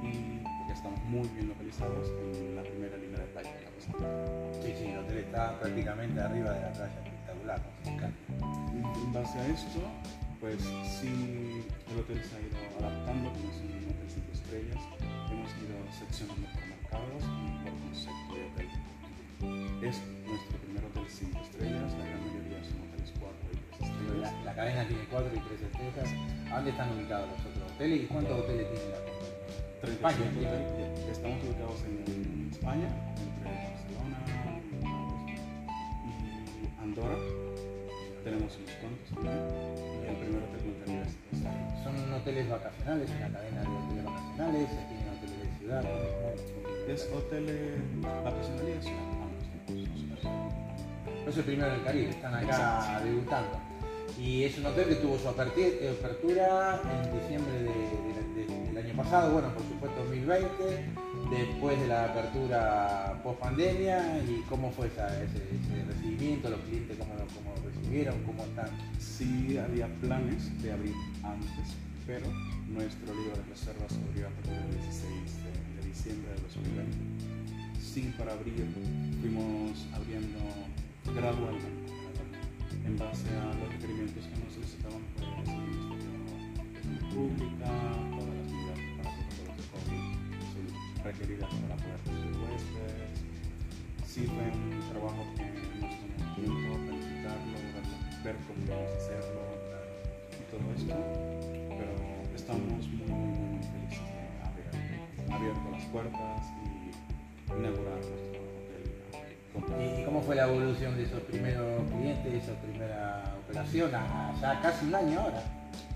y 0.02 0.42
porque 0.42 0.72
estamos 0.74 0.98
muy 1.06 1.28
bien 1.38 1.54
localizados 1.54 2.10
en 2.18 2.33
prácticamente 5.34 6.20
arriba 6.20 6.50
de 6.52 6.60
la 6.60 6.72
playa, 6.72 6.94
espectacular. 7.04 7.60
En 7.84 9.12
base 9.12 9.38
a 9.38 9.46
esto, 9.48 9.80
pues 10.40 10.62
sí, 10.62 11.64
el 11.90 11.98
hotel 11.98 12.22
se 12.22 12.36
ha 12.36 12.40
ido 12.40 12.56
adaptando, 12.78 13.32
como 13.32 13.50
es 13.50 13.58
un 13.58 13.90
hotel 13.90 14.08
5 14.08 14.32
estrellas, 14.32 14.78
hemos 15.30 15.50
ido 15.58 15.74
seccionando 15.90 16.46
por 16.54 16.66
mercados 16.66 17.22
y 17.26 17.64
por 17.64 17.72
concepto 17.82 18.34
de 18.34 18.42
hotel. 18.46 18.68
Es 19.82 19.98
nuestro 20.24 20.58
primer 20.58 20.84
hotel 20.84 21.04
5 21.08 21.40
estrellas, 21.42 21.92
la 21.98 22.04
gran 22.06 22.20
mayoría 22.22 22.62
son 22.62 22.78
hoteles 22.86 23.12
4 23.18 23.34
y 23.50 23.56
3 23.74 23.90
estrellas. 23.90 24.32
La, 24.34 24.44
la 24.44 24.54
cadena 24.54 24.86
tiene 24.86 25.04
4 25.10 25.32
y 25.34 25.40
3 25.40 25.62
estrellas. 25.62 26.08
¿A 26.50 26.54
dónde 26.56 26.70
están 26.70 26.88
ubicados 26.94 27.28
los 27.30 27.40
otros 27.40 27.72
hoteles 27.74 28.02
y 28.02 28.06
cuántos 28.06 28.38
hoteles 28.38 28.70
tiene 28.70 28.86
la 28.86 29.02
compañía? 29.02 29.34
37 29.82 29.98
España, 29.98 30.22
hoteles. 30.30 31.10
Estamos 31.10 31.44
ubicados 31.44 31.80
en 31.84 32.48
España, 32.52 32.88
hoteles 42.24 42.48
vacacionales, 42.48 43.10
una 43.10 43.28
cadena 43.38 43.60
de 43.60 43.66
hoteles 43.68 44.04
vacacionales, 44.04 44.68
tienen 44.88 45.08
hoteles 45.12 45.40
de 45.52 45.58
ciudad. 45.58 45.82
¿cómo- 45.82 46.64
cómo- 46.64 46.92
Es 46.94 47.10
hotel 47.12 47.46
eh, 47.48 47.76
vacacional 48.24 48.68
y 48.68 48.72
de 48.72 48.82
ciudad. 48.82 49.00
No 51.24 51.30
es 51.30 51.36
el 51.38 51.44
primero 51.44 51.70
del 51.70 51.82
Caribe, 51.84 52.10
están 52.10 52.34
acá 52.34 53.00
debutando. 53.04 53.58
Y 54.18 54.44
es 54.44 54.56
un 54.58 54.66
hotel 54.66 54.88
que 54.88 54.94
tuvo 54.96 55.18
su 55.18 55.28
apertura 55.28 56.80
en 56.82 57.20
diciembre 57.20 57.52
de- 57.52 57.64
de- 57.64 58.46
de- 58.46 58.64
del 58.72 58.78
año 58.86 58.94
pasado, 59.02 59.32
bueno, 59.32 59.48
por 59.54 59.62
supuesto 59.64 60.00
2020, 60.04 60.86
después 61.30 61.80
de 61.80 61.88
la 61.88 62.04
apertura 62.04 63.20
post 63.22 63.38
pandemia 63.40 64.18
y 64.18 64.42
cómo 64.48 64.70
fue 64.70 64.86
esa- 64.86 65.08
ese, 65.22 65.38
ese 65.38 65.84
recibimiento, 65.88 66.48
los 66.50 66.60
clientes 66.60 66.96
cómo 66.98 67.12
cómo 67.34 67.54
lo 67.56 67.68
recibieron, 67.70 68.22
cómo 68.24 68.44
están. 68.44 68.68
Sí 68.98 69.58
había 69.58 69.88
planes 70.00 70.62
de 70.62 70.72
abrir 70.72 70.94
antes, 71.22 71.74
pero 72.06 72.26
nuestro 72.68 73.14
libro 73.14 73.36
de 73.36 73.42
reservas 73.48 73.92
se 73.92 74.00
abrió 74.00 74.28
a 74.28 74.30
partir 74.30 74.52
del 74.52 74.70
16 74.82 75.08
de, 75.80 75.88
diciembre 75.88 76.32
de 76.34 76.40
2020. 76.42 76.96
Sí, 77.80 78.12
para 78.18 78.32
abrir 78.32 78.66
fuimos 79.20 79.86
abriendo 79.94 80.38
gradualmente, 81.14 81.92
en 82.84 82.98
base 82.98 83.28
a 83.30 83.54
los 83.54 83.68
requerimientos 83.72 84.24
que 84.26 84.36
nos 84.44 84.52
solicitaban 84.52 85.00
pues, 85.14 85.48
el 85.48 85.60
Ministerio 85.64 86.14
Pública, 87.14 87.70
todas 88.10 88.34
las 88.34 88.46
medidas 88.52 88.78
para 88.98 89.10
protocolos 89.14 89.56
de 89.56 89.64
COVID 89.72 90.24
requeridas 91.04 91.50
para 91.54 91.76
poder 91.76 91.98
recibir 92.04 92.36
huéspedes. 92.42 93.16
Sí 94.04 94.26
fue 94.26 94.46
un 94.50 94.82
trabajo 94.90 95.22
que 95.36 95.44
nos 95.80 95.94
tomó 96.00 96.34
tiempo 96.34 96.74
planificarlo, 96.84 97.56
ver 98.24 98.36
cómo 98.44 98.60
íbamos 98.66 98.90
a 98.90 98.96
hacerlo 98.96 99.42
y 100.34 100.44
todo 100.50 100.64
esto, 100.74 101.43
estamos 102.44 102.62
muy, 102.62 103.08
muy, 103.08 103.08
muy, 103.08 103.62
felices 103.64 104.04
de 104.04 104.20
haber 104.44 105.32
abierto 105.32 105.70
las 105.72 105.84
puertas 105.86 106.42
y 106.60 107.52
inaugurar 107.58 107.94
nuestro 107.94 108.40
hotel. 109.56 110.00
¿Y 110.00 110.04
cómo 110.04 110.20
fue 110.20 110.34
la 110.34 110.44
evolución 110.48 110.94
de 110.96 111.04
esos 111.04 111.20
primeros 111.22 111.82
clientes, 111.90 112.44
esa 112.44 112.52
primera 112.60 113.34
operación, 113.46 113.94
a 113.94 114.34
ya 114.40 114.60
casi 114.60 114.86
un 114.86 114.94
año 114.94 115.20
ahora? 115.20 115.42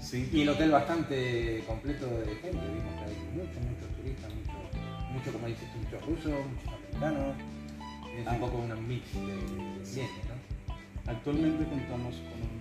Sí, 0.00 0.28
Y 0.32 0.40
el 0.42 0.48
hotel 0.48 0.70
bastante 0.70 1.62
completo 1.66 2.06
de 2.06 2.34
gente, 2.36 2.64
vimos 2.64 2.94
que 2.96 3.04
hay 3.04 3.16
muchos, 3.36 3.60
muchos 3.68 3.88
turistas, 3.96 4.30
muchos, 4.32 5.12
mucho, 5.12 5.32
como 5.32 5.46
dices 5.48 5.68
tú, 5.72 5.78
muchos 5.84 6.06
rusos, 6.06 6.32
muchos 6.48 6.68
americanos. 6.72 7.36
Es 8.16 8.26
un 8.26 8.34
Ah. 8.34 8.38
poco 8.40 8.56
un 8.58 8.88
mix 8.88 9.04
de, 9.14 9.20
de 9.20 9.82
clientes, 9.84 10.24
¿no? 10.26 11.12
Actualmente 11.12 11.64
contamos 11.68 12.14
con 12.16 12.40
un 12.40 12.57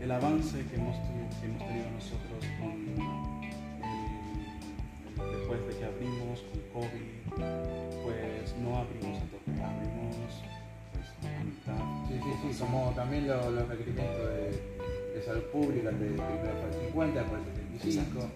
el, 0.00 0.10
avance 0.10 0.64
que 0.66 0.76
hemos, 0.76 0.96
teni- 0.96 1.28
que 1.40 1.46
hemos 1.46 1.66
tenido 1.66 1.90
nosotros 1.90 2.44
con 2.58 2.70
el, 2.70 2.96
después 5.38 5.66
de 5.66 5.72
que 5.78 5.84
abrimos 5.84 6.40
con 6.40 6.60
COVID, 6.82 7.08
pues 8.04 8.54
no 8.62 8.78
abrimos 8.78 9.18
a 9.18 9.24
tope, 9.30 9.50
abrimos 9.62 10.16
pues 10.92 11.06
a 11.24 11.44
mitad. 11.44 11.80
Sí, 12.08 12.14
sí, 12.22 12.52
sí, 12.54 12.58
como 12.60 12.90
también 12.96 13.26
lo- 13.28 13.50
los 13.50 13.68
requerimientos 13.68 14.26
de, 14.28 15.14
de 15.14 15.22
salud 15.24 15.42
pública, 15.52 15.90
de 15.90 15.96
primero 15.96 16.54
fue 16.60 16.68
el 16.68 16.86
50, 16.86 17.20
después 17.20 17.40
el 17.40 17.80
75, 17.80 18.26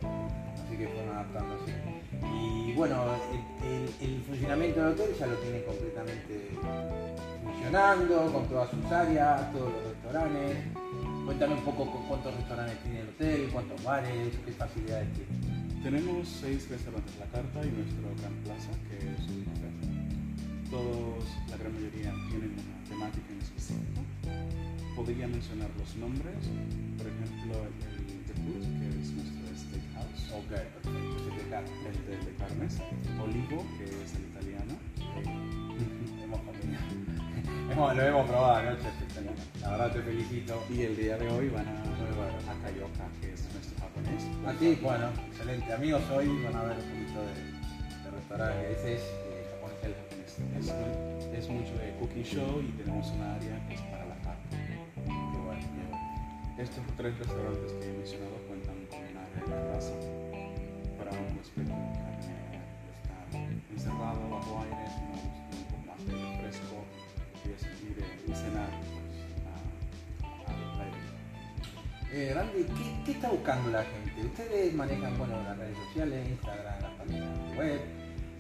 así 0.54 0.76
que 0.76 0.88
fueron 0.88 1.09
adaptándose. 1.16 1.73
Y 2.35 2.73
bueno, 2.75 2.97
el, 3.33 3.66
el- 3.68 3.94
el 4.00 4.23
funcionamiento 4.23 4.80
del 4.80 4.92
hotel 4.92 5.14
ya 5.18 5.26
lo 5.26 5.37
tiene 5.37 5.62
completamente 5.64 6.50
funcionando 7.44 8.33
con 8.33 8.47
todas 8.49 8.71
sus 8.71 8.85
áreas, 8.92 9.52
todos 9.52 9.73
los 9.73 9.85
restaurantes. 9.85 10.56
Cuéntame 11.25 11.54
un 11.54 11.64
poco 11.64 11.90
cuántos 12.07 12.35
restaurantes 12.35 12.78
tiene 12.83 13.00
el 13.00 13.09
hotel, 13.09 13.49
cuántos 13.50 13.83
bares, 13.83 14.28
qué 14.45 14.52
facilidades 14.52 15.09
tiene. 15.14 15.83
Tenemos 15.83 16.28
seis 16.28 16.69
restaurantes 16.69 17.16
la 17.19 17.25
carta 17.26 17.64
y 17.64 17.71
nuestro 17.73 18.12
Gran 18.21 18.35
Plaza, 18.45 18.71
que 18.88 18.97
es 19.00 19.25
un 19.33 19.45
café. 19.49 19.73
Todos, 20.71 21.25
la 21.49 21.57
gran 21.57 21.73
mayoría, 21.73 22.12
tienen 22.28 22.52
una 22.52 22.76
temática 22.88 23.33
en 23.33 23.40
específico. 23.40 24.04
Podría 24.97 25.26
mencionar 25.26 25.71
los 25.78 25.97
nombres, 25.97 26.37
por 26.99 27.07
ejemplo, 27.09 27.73
el 27.73 28.04
The 28.28 28.35
Food, 28.45 28.64
que 28.76 28.88
es 29.00 29.09
nuestro 29.16 29.45
steakhouse. 29.57 30.28
Ok, 30.28 30.52
perfecto, 30.52 31.16
es 31.25 31.37
de 31.40 31.49
carne. 31.49 31.71
El 31.88 32.04
de, 32.04 32.16
de 32.21 32.33
carnes. 32.37 32.78
Olivo, 33.16 33.64
que 33.78 33.85
es 33.85 34.14
el 34.14 34.28
italiano. 34.28 34.76
Hemos 36.23 36.40
comido. 36.40 37.14
Lo 37.95 38.02
hemos 38.02 38.28
probado 38.28 38.57
anoche, 38.57 38.88
verdad 39.76 39.93
te 39.93 40.02
felicito. 40.02 40.62
Y 40.71 40.83
el 40.83 40.97
día 40.97 41.16
de 41.16 41.28
hoy 41.28 41.49
van 41.49 41.66
a, 41.66 41.83
bueno. 42.14 42.38
a 42.49 42.62
Kayoka, 42.62 43.07
que 43.21 43.33
es 43.33 43.43
nuestro 43.52 43.78
japonés. 43.81 44.23
Así, 44.47 44.78
bueno, 44.81 45.09
excelente. 45.28 45.73
Amigos, 45.73 46.02
hoy 46.14 46.28
van 46.45 46.57
a 46.57 46.62
ver 46.62 46.76
un 46.78 46.85
poquito 46.85 47.21
de, 47.26 47.35
de 48.04 48.11
restaurante. 48.11 48.73
Ese 48.73 48.95
es 48.95 49.02
eh, 49.02 49.47
japonés. 49.50 49.85
El 49.85 49.95
japonés. 49.95 50.31
Es, 51.35 51.45
es 51.45 51.49
mucho 51.50 51.75
de 51.78 51.95
cooking 51.99 52.23
show 52.23 52.61
y 52.61 52.71
tenemos 52.73 53.11
una 53.11 53.35
área 53.35 53.69
que 53.69 53.75
es 53.75 53.81
para 53.83 54.07
la 54.07 54.16
carne. 54.23 54.78
Bueno. 55.45 55.66
Estos 56.59 56.85
tres 56.97 57.19
restaurantes 57.19 57.73
que 57.73 57.85
he 57.85 57.93
mencionado 57.93 58.37
cuentan 58.47 58.76
con 58.87 59.00
un 59.00 59.16
área 59.16 59.35
de 59.35 59.43
terraza 59.43 59.95
para 60.97 61.11
un 61.11 61.37
huésped 61.37 61.66
que 61.66 62.90
está 62.95 63.16
encerrado 63.73 64.31
bajo 64.31 64.62
aire, 64.62 64.87
un 65.50 65.64
poco 65.66 65.83
más 65.85 65.99
de 66.07 66.38
fresco 66.38 66.85
y 67.45 67.49
de 67.49 67.54
eh, 67.54 68.25
y 68.28 68.35
cenar 68.35 69.03
Eh, 72.16 72.30
Randy, 72.33 72.62
¿qué, 72.62 73.04
qué 73.04 73.11
está 73.11 73.28
buscando 73.28 73.71
la 73.71 73.83
gente? 73.83 74.25
Ustedes 74.25 74.73
manejan 74.73 75.18
bueno, 75.18 75.42
las 75.42 75.59
redes 75.59 75.76
sociales, 75.88 76.28
Instagram, 76.28 76.80
las 76.80 76.92
páginas 76.92 77.56
web, 77.56 77.80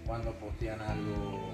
cuando 0.06 0.30
postean 0.34 0.80
algo. 0.80 1.50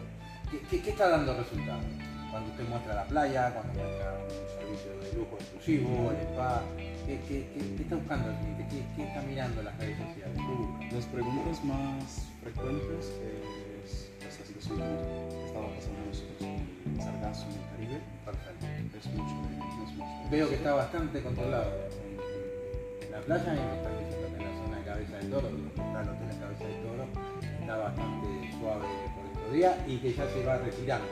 ¿Qué, 0.51 0.61
qué, 0.69 0.83
qué 0.83 0.91
está 0.91 1.09
dando 1.09 1.33
resultados? 1.33 1.83
Cuando 2.31 2.51
usted 2.51 2.69
muestra 2.69 2.95
la 2.95 3.05
playa, 3.05 3.55
cuando 3.55 3.73
muestra 3.73 4.19
un 4.21 4.61
servicio 4.61 5.01
de 5.01 5.17
lujo 5.17 5.37
exclusivo, 5.41 6.11
el 6.11 6.17
spa, 6.29 6.63
¿qué, 7.07 7.49
está 7.81 7.97
buscando 7.97 8.29
el 8.29 8.37
cliente? 8.37 8.67
¿Qué, 8.69 9.03
está 9.03 9.23
mirando 9.23 9.61
en 9.61 9.65
las 9.65 9.79
redes 9.79 9.97
sociales? 9.97 10.93
Las 10.93 11.07
preguntas 11.07 11.65
más 11.65 12.29
frecuentes 12.43 13.17
es 13.81 14.11
la 14.23 14.45
situación 14.45 14.77
que 14.77 15.47
estaba 15.47 15.75
pasando 15.75 16.01
nosotros 16.05 16.37
el 16.43 17.01
sargazo 17.01 17.47
en 17.49 17.55
el 17.57 17.71
Caribe. 17.71 18.01
Perfecto. 18.27 18.67
Es 18.99 19.07
mucho 19.07 19.35
es 19.89 19.95
mucho 19.97 20.31
Veo 20.31 20.49
que 20.51 20.57
está 20.57 20.75
bastante 20.75 21.23
controlado 21.23 22.10
en, 23.11 23.13
la 23.13 23.21
playa 23.27 23.55
y 23.55 23.59
me 23.59 23.77
están 23.77 23.99
diciendo 23.99 24.29
que 24.31 24.37
en 24.37 24.45
la 24.47 24.55
zona 24.63 24.77
de 24.79 24.85
Cabeza 24.85 25.17
de 25.19 25.25
Toro, 25.27 25.49
hotel 25.49 26.31
en 26.31 26.39
Cabeza 26.41 26.65
de 26.65 26.75
Toro, 26.85 27.05
está 27.61 27.77
bastante 27.77 28.29
suave 28.59 28.87
por 29.15 29.25
estos 29.27 29.53
días 29.53 29.75
y 29.87 29.97
que 29.99 30.13
ya 30.15 30.27
se 30.31 30.45
va 30.45 30.59
retirando. 30.59 31.07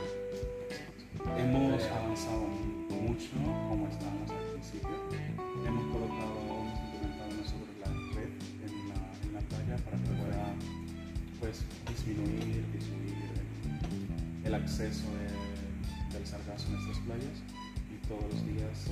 Hemos 1.39 1.83
Eh. 1.83 1.91
avanzado 1.91 2.47
mucho 2.47 3.29
como 3.69 3.87
estábamos 3.89 4.31
al 4.31 4.45
principio. 4.55 4.97
Hemos 5.67 5.85
colocado, 5.93 6.39
hemos 6.39 6.79
implementado 6.79 7.31
nosotros 7.35 7.75
la 7.83 7.91
red 8.15 8.31
en 8.63 8.89
la, 8.89 8.99
en 9.27 9.31
la 9.35 9.41
playa 9.51 9.77
para 9.85 9.97
que 9.99 10.11
pueda 10.23 10.55
pues, 11.41 11.65
disminuir, 11.89 12.65
disminuir 12.73 13.19
el, 14.43 14.47
el 14.47 14.55
acceso 14.55 15.07
de- 15.19 16.15
del 16.15 16.27
sargazo 16.27 16.67
en 16.69 16.73
nuestras 16.75 16.99
playas 17.05 17.39
y 17.93 18.07
todos 18.09 18.25
los 18.33 18.47
días 18.47 18.89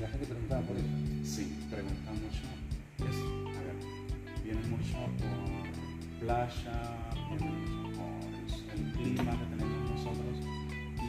la 0.00 0.08
gente 0.08 0.26
preguntaba 0.26 0.62
por 0.62 0.76
eso. 0.76 0.86
Sí, 1.24 1.52
preguntan 1.70 2.14
mucho. 2.14 2.42
Es, 3.00 3.16
a 3.56 3.60
ver, 3.62 3.76
vienen 4.44 4.70
mucho 4.70 4.98
por 5.20 6.20
playa, 6.20 7.10
vienen 7.28 7.54
mucho 7.60 7.98
por 7.98 8.76
el, 8.76 8.92
clima 8.92 9.32
que 9.32 9.46
tenemos 9.56 9.90
nosotros 9.90 10.36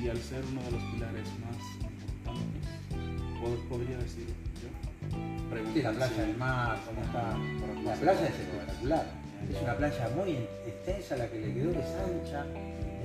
y 0.01 0.09
al 0.09 0.17
ser 0.17 0.43
uno 0.51 0.61
de 0.63 0.71
los 0.71 0.83
pilares 0.93 1.27
más 1.43 1.57
importantes, 1.83 2.69
pod- 3.41 3.67
podría 3.69 3.97
decir 3.97 4.25
yo, 4.61 4.69
Sí, 5.73 5.81
la 5.81 5.91
playa 5.91 6.13
si- 6.15 6.21
del 6.21 6.37
mar, 6.37 6.79
cómo 6.87 7.01
está. 7.01 7.31
por 7.59 7.83
La 7.83 7.93
playa 7.95 8.27
es 8.27 8.39
espectacular. 8.39 9.05
Es 9.49 9.61
una 9.61 9.75
playa 9.75 10.09
muy 10.15 10.31
extensa, 10.67 11.17
la 11.17 11.27
que 11.29 11.39
le 11.41 11.53
quedó 11.53 11.71
es 11.71 11.85
ancha, 11.87 12.45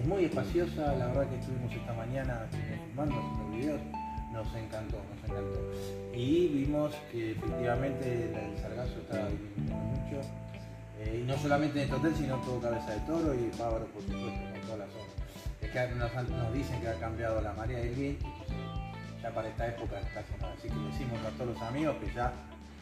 es 0.01 0.07
muy 0.07 0.25
espaciosa. 0.27 0.94
La 0.96 1.07
verdad 1.09 1.29
que 1.31 1.37
estuvimos 1.37 1.72
esta 1.72 1.92
mañana 1.94 2.46
filmando, 2.51 3.14
haciendo 3.18 3.57
videos. 3.57 3.81
Nos 4.37 4.55
encantó, 4.55 4.99
nos 4.99 5.31
encantó. 5.31 5.61
Y 6.12 6.49
vimos 6.49 6.94
que 7.11 7.33
efectivamente 7.33 8.25
el 8.25 8.59
sargazo 8.59 8.99
está 9.01 9.29
disminuyendo 9.29 9.75
mucho. 9.77 10.20
Eh, 10.99 11.20
y 11.22 11.27
no 11.27 11.38
solamente 11.38 11.79
en 11.79 11.85
este 11.85 11.96
hotel, 11.96 12.14
sino 12.14 12.37
todo 12.42 12.61
Cabeza 12.61 12.90
de 12.90 13.01
Toro 13.01 13.33
y 13.33 13.51
Bávaro, 13.59 13.87
por 13.87 14.03
supuesto, 14.03 14.27
con 14.27 14.61
toda 14.61 14.77
la 14.77 14.87
zona. 14.88 15.16
Es 15.62 15.70
que 15.70 15.94
nos, 15.94 16.53
dicen 16.53 16.81
que 16.83 16.88
ha 16.88 17.01
cambiado 17.01 17.40
la 17.40 17.55
marea 17.55 17.79
del 17.79 17.94
viento, 17.94 18.27
ya 19.22 19.31
para 19.31 19.49
esta 19.49 19.68
época 19.68 20.01
está 20.01 20.20
haciendo 20.20 20.46
así 20.49 20.68
que 20.68 20.75
decimos 20.75 21.18
a 21.27 21.31
todos 21.31 21.55
los 21.55 21.62
amigos 21.62 21.96
que 21.96 22.14
ya 22.14 22.33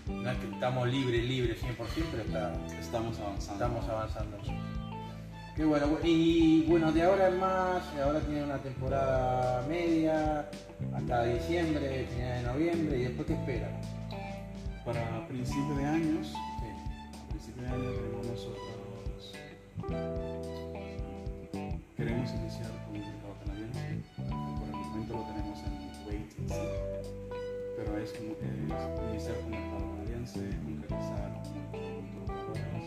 no 0.08 0.30
es 0.30 0.38
que 0.38 0.46
estamos 0.48 0.88
libres, 0.88 1.24
libres 1.24 1.62
100%, 1.62 1.76
pero 2.10 2.22
está, 2.24 2.52
Estamos 2.80 3.18
avanzando. 3.20 3.64
estamos 3.64 3.88
avanzando. 3.88 4.36
Qué 5.56 5.64
bueno, 5.64 5.86
bu- 5.86 6.00
y 6.02 6.62
bueno, 6.68 6.90
de 6.90 7.02
ahora 7.02 7.28
en 7.28 7.38
más, 7.38 7.84
ahora 8.04 8.18
tiene 8.20 8.42
una 8.42 8.58
temporada 8.58 9.64
media, 9.68 10.50
hasta 10.92 11.24
diciembre, 11.24 12.06
final 12.12 12.36
de 12.38 12.42
noviembre, 12.52 12.98
y 12.98 13.02
después 13.04 13.26
qué 13.28 13.34
esperan. 13.34 13.70
Para 14.84 15.26
principio 15.28 15.76
de 15.76 15.84
años, 15.84 16.26
Sí. 16.28 16.36
a 17.22 17.28
principio 17.28 17.62
de 17.62 17.68
año 17.68 17.90
tenemos 17.92 18.26
nosotros 18.26 18.60
queremos 21.96 22.30
iniciar 22.32 22.70
con 22.86 22.96
el 22.96 23.02
mercado 23.02 23.34
canadiense. 23.44 24.02
Por 24.16 24.68
el 24.68 24.74
momento 24.74 25.14
lo 25.14 25.22
tenemos 25.24 25.58
en 25.60 25.72
wait 26.06 26.38
and 26.38 26.48
see, 26.50 26.72
pero 27.76 27.98
es, 27.98 28.10
como, 28.12 28.32
es 28.32 28.40
iniciar 29.12 29.36
con 29.40 29.54
el 29.54 29.60
mercado 29.60 29.84
canadiense, 29.94 30.40
concretizar 30.64 31.30
con 31.44 32.26
productores 32.26 32.84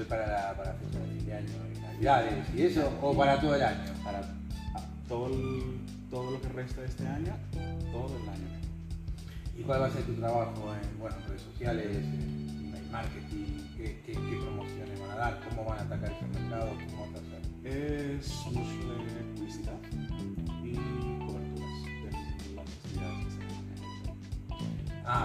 Es 0.00 0.06
para 0.06 0.26
la 0.26 0.56
para 0.56 0.72
fecha 0.74 0.98
de 0.98 1.06
fin 1.06 1.26
de 1.26 1.34
año, 1.34 1.48
y 1.74 1.80
navidades 1.80 2.46
y 2.54 2.62
eso, 2.62 2.92
o 3.00 3.16
para 3.16 3.40
todo 3.40 3.54
el 3.54 3.62
año. 3.62 3.92
para 4.04 4.20
todo, 5.08 5.26
el- 5.28 5.80
todo 6.10 6.30
lo 6.32 6.40
que 6.40 6.48
resta 6.48 6.80
de 6.82 6.86
este 6.88 7.06
año, 7.06 7.34
todo 7.92 8.16
el 8.22 8.28
año. 8.28 8.46
¿Y 9.58 9.62
cuál 9.62 9.80
va 9.82 9.86
a 9.86 9.90
ser 9.90 10.02
tu 10.04 10.14
trabajo 10.14 10.74
en 10.74 10.98
bueno, 10.98 11.16
redes 11.28 11.42
sociales, 11.42 11.86
en 11.96 12.66
email 12.68 12.90
marketing? 12.90 13.46
¿Qué, 13.76 14.02
qué, 14.04 14.12
qué 14.12 14.36
promociones 14.42 15.00
van 15.00 15.10
a 15.10 15.16
dar? 15.16 15.40
¿Cómo 15.48 15.64
van 15.64 15.78
a 15.78 15.82
atacar 15.82 16.12
ese 16.12 16.26
mercado? 16.26 16.70
¿Cómo 16.90 17.02
van 17.06 17.14
a 17.14 17.18
hacer? 17.18 17.40
Es 17.64 18.26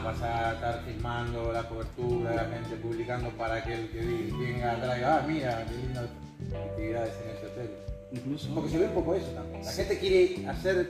vas 0.04 0.22
a 0.22 0.54
estar 0.54 0.84
filmando 0.84 1.52
la 1.52 1.64
cobertura, 1.64 2.36
la 2.36 2.46
gente 2.46 2.76
publicando 2.78 3.30
para 3.32 3.64
que 3.64 3.74
el 3.74 3.90
que 3.90 4.00
venga 4.00 4.72
atrás 4.74 4.96
diga, 4.96 5.18
ah, 5.18 5.26
mira, 5.28 5.66
qué 5.68 5.76
lindas 5.76 6.06
actividades 6.54 7.14
en 7.24 7.38
ese 7.38 7.46
hotel. 7.48 7.72
Incluso 8.12 8.54
Porque 8.54 8.70
se 8.70 8.78
ve 8.78 8.88
un 8.88 8.94
poco 8.94 9.16
eso 9.16 9.32
también. 9.32 9.64
La 9.64 9.72
gente 9.72 9.98
quiere 9.98 10.48
hacer 10.48 10.90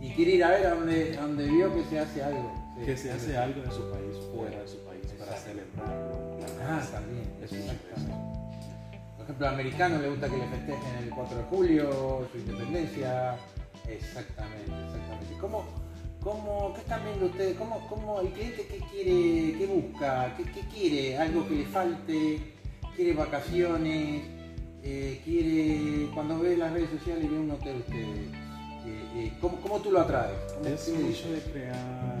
y 0.00 0.10
quiere 0.10 0.32
ir 0.32 0.44
a 0.44 0.50
ver 0.50 0.66
a 0.66 0.74
donde, 0.74 1.18
a 1.18 1.22
donde 1.22 1.46
vio 1.46 1.74
que 1.74 1.84
se 1.84 1.98
hace 1.98 2.22
algo. 2.22 2.66
Sí. 2.78 2.84
que 2.84 2.96
se 2.96 3.10
hace 3.10 3.36
algo 3.36 3.62
de 3.62 3.70
su 3.70 3.90
país, 3.90 4.16
fuera 4.34 4.60
de 4.60 4.68
su 4.68 4.78
país, 4.84 5.06
para 5.18 5.36
celebrarlo. 5.38 6.38
Ah, 6.62 6.82
también. 6.92 7.24
Eso. 7.42 7.56
Por 9.16 9.24
ejemplo, 9.24 9.48
al 9.48 9.54
americano 9.54 9.98
le 9.98 10.10
gusta 10.10 10.28
que 10.28 10.36
le 10.36 10.46
festejen 10.46 10.96
el 11.02 11.10
4 11.10 11.38
de 11.38 11.42
julio, 11.44 12.28
su 12.30 12.38
independencia. 12.38 13.36
Exactamente, 13.88 14.72
exactamente. 14.84 15.34
¿Cómo, 15.40 15.64
cómo, 16.26 16.72
¿Qué 16.74 16.80
están 16.80 17.04
viendo 17.04 17.26
ustedes? 17.26 17.56
¿Cómo, 17.56 17.86
cómo 17.88 18.20
el 18.20 18.28
cliente 18.30 18.66
qué 18.66 18.78
quiere, 18.90 19.58
qué 19.58 19.66
busca? 19.66 20.34
¿Qué, 20.36 20.42
qué 20.42 20.60
quiere? 20.74 21.18
¿Algo 21.18 21.46
que 21.46 21.54
le 21.54 21.64
falte? 21.66 22.40
¿Quiere 22.96 23.12
vacaciones? 23.12 24.24
Eh, 24.82 25.20
¿Quiere, 25.24 26.10
cuando 26.14 26.40
ve 26.40 26.56
las 26.56 26.72
redes 26.72 26.90
sociales 26.90 27.24
y 27.24 27.28
ve 27.28 27.38
un 27.38 27.50
hotel 27.52 27.76
ustedes? 27.78 28.08
eh, 28.86 29.04
eh, 29.16 29.32
¿cómo, 29.40 29.60
¿Cómo 29.60 29.78
tú 29.80 29.92
lo 29.92 30.00
atraes? 30.00 30.36
¿Cómo- 30.54 30.66
Es 30.68 30.88
mucho 30.88 31.30
de 31.30 31.40
crear 31.52 32.18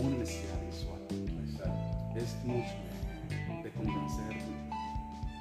una 0.00 0.16
necesidad 0.18 0.60
visual. 0.66 1.00
Exacto. 1.50 2.18
es 2.18 2.44
mucho 2.44 2.74
de, 3.28 3.62
de 3.64 3.70
convencer 3.70 4.42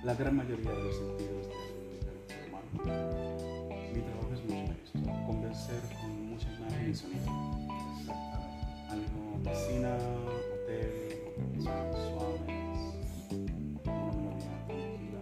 la 0.04 0.14
gran 0.16 0.36
mayoría 0.38 0.72
de 0.72 0.84
los 0.84 0.96
sentidos 0.96 1.48
del, 1.48 2.00
del 2.06 2.28
ser 2.28 2.50
humano. 2.50 3.11
Mi 5.70 6.38
trabajo 6.38 6.70
es 6.70 6.86
en 6.88 6.96
sonido. 6.96 7.32
Algo 8.90 9.20
piscina, 9.44 9.92
hotel, 10.54 10.90
suaves, 11.62 12.82
una 13.86 14.12
melodía 14.12 14.58
tranquila, 14.66 15.22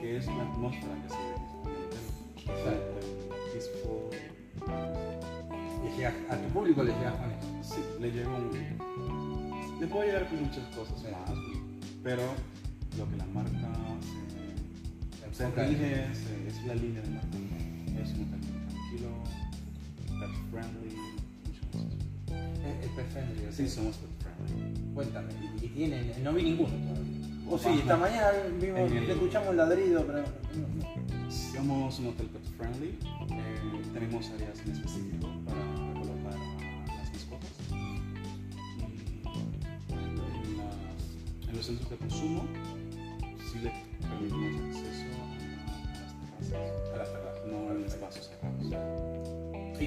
que 0.00 0.16
es 0.16 0.26
la 0.26 0.42
atmósfera 0.42 0.94
que 1.02 1.08
se 1.08 1.16
vive 1.18 1.34
en 1.34 1.42
el 1.42 1.80
hotel. 1.86 2.06
Exacto. 2.36 2.96
Peaceful. 3.52 4.06
Y 5.98 6.04
a 6.04 6.06
tu 6.40 6.48
público 6.54 6.82
le 6.84 6.92
llegas 6.92 7.14
con 7.16 7.30
eso. 7.30 7.48
Sí, 7.74 7.80
le 8.00 8.10
llegó 8.12 8.34
un... 8.36 9.78
Le 9.80 9.86
puedo 9.88 10.04
llegar 10.04 10.28
con 10.28 10.42
muchas 10.44 10.64
cosas 10.76 11.00
Sí. 11.00 11.06
más, 11.10 11.30
pero 12.04 12.22
lo 12.98 13.08
que 13.10 13.16
la 13.16 13.26
marca 13.26 13.68
se, 15.32 15.34
se 15.34 15.50
rige 15.50 16.04
es, 16.04 16.18
es 16.46 16.64
la 16.66 16.74
línea 16.76 17.02
de 17.02 17.10
marca. 17.10 17.36
Es 18.00 18.12
un 18.14 18.22
hotel 18.24 18.40
tranquilo, 18.40 19.08
friendly. 20.52 20.94
Es, 22.82 22.88
pet 22.90 23.08
friendly, 23.10 23.40
Sí, 23.50 23.62
¿sí? 23.68 23.68
somos 23.74 23.96
pet 23.96 24.10
friendly. 24.22 24.94
Cuéntame, 24.94 25.32
y, 25.60 25.64
y 25.64 25.68
tienen, 25.68 26.12
no 26.22 26.32
vi 26.32 26.42
ninguno 26.44 26.68
todavía. 26.70 27.18
O 27.50 27.58
sí, 27.58 27.66
Ajá. 27.68 27.78
esta 27.78 27.96
mañana 27.96 28.28
vimos, 28.60 28.90
el- 28.92 29.10
escuchamos 29.10 29.54
ladrido, 29.56 30.06
pero. 30.06 30.24
Somos 31.30 31.98
un 31.98 32.06
hotel 32.08 32.26
pet 32.26 32.44
friendly. 32.56 32.88
eh, 32.88 33.82
tenemos 33.94 34.30
áreas 34.30 34.60
en 34.64 34.72
específico 34.72 35.28
para 35.44 35.60
colocar 36.00 36.34
a 36.34 36.96
las 36.96 37.12
mascotas. 37.12 37.50
Y 37.70 37.72
en, 41.44 41.48
en 41.48 41.56
los 41.56 41.66
centros 41.66 41.90
de 41.90 41.96
consumo 41.96 42.44
sí 43.50 43.58
le 43.62 43.72
permitimos 44.08 44.71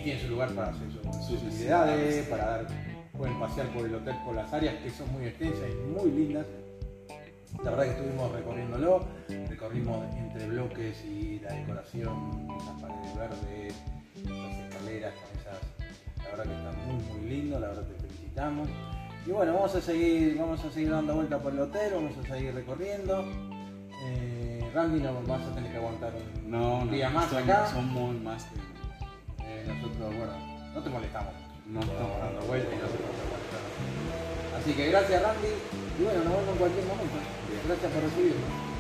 tiene 0.06 0.22
su 0.22 0.30
lugar 0.30 0.52
para 0.52 0.68
hacer 0.70 0.88
sus, 0.92 1.44
necesidades. 1.44 2.28
para 2.28 2.46
dar, 2.46 2.68
pueden 3.18 3.40
pasear 3.40 3.68
por 3.70 3.88
el 3.88 3.96
hotel 3.96 4.16
por 4.24 4.36
las 4.36 4.54
áreas 4.54 4.76
que 4.76 4.92
son 4.92 5.12
muy 5.12 5.26
extensas 5.26 5.68
y 5.72 5.88
muy 6.00 6.12
lindas. 6.12 6.46
La 7.64 7.72
verdad 7.72 7.86
que 7.86 7.92
estuvimos 7.92 8.32
recorriéndolo, 8.32 9.08
recorrimos 9.50 10.06
entre 10.16 10.48
bloques 10.48 11.04
y 11.06 11.40
la 11.40 11.54
decoración, 11.54 12.48
esas 12.62 12.82
paredes 12.82 13.18
verdes, 13.18 13.74
esas 14.22 14.60
escaleras 14.60 15.14
con 15.16 15.40
esas, 15.40 16.24
la 16.24 16.30
verdad 16.30 16.44
que 16.44 16.56
está 16.56 16.72
muy 16.86 17.04
muy 17.04 17.30
lindo, 17.30 17.60
la 17.60 17.68
verdad 17.70 17.84
te 17.84 17.96
felicitamos. 17.96 18.70
Y 19.26 19.32
bueno, 19.32 19.54
vamos 19.56 19.74
a 19.74 19.82
seguir, 19.82 20.38
vamos 20.38 20.64
a 20.64 20.70
seguir 20.70 20.92
dando 20.92 21.16
vuelta 21.16 21.40
por 21.40 21.52
el 21.52 21.60
hotel, 21.62 21.94
vamos 21.96 22.14
a 22.16 22.28
seguir 22.28 22.54
recorriendo. 22.54 23.24
Eh, 24.04 24.70
Randy 24.72 25.00
nos 25.00 25.26
vas 25.26 25.42
a 25.42 25.56
tener 25.56 25.72
que 25.72 25.78
aguantar 25.78 26.14
un 26.14 26.52
No, 26.52 26.86
no, 26.86 26.92
día 26.92 27.10
más 27.10 27.30
son, 27.30 27.44
acá. 27.44 27.66
son 27.68 27.88
muy 27.88 28.20
más. 28.20 28.46
Nosotros, 29.68 30.16
bueno, 30.18 30.34
no 30.74 30.82
te 30.82 30.90
molestamos. 30.90 31.34
No, 31.68 31.82
Estamos 31.82 32.20
dando 32.20 32.42
vueltas 32.42 32.74
y 32.74 32.78
nosotros 32.78 33.10
te 33.18 33.26
molestamos. 33.26 34.56
Así 34.62 34.74
que 34.74 34.88
gracias 34.88 35.22
Randy 35.22 35.48
y 36.00 36.04
bueno, 36.04 36.24
nos 36.24 36.34
vemos 36.34 36.50
en 36.50 36.58
cualquier 36.58 36.86
momento. 36.86 37.18
Gracias 37.66 37.92
por 37.92 38.04
recibirnos. 38.04 38.75